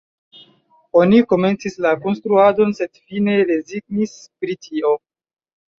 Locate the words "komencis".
1.33-1.77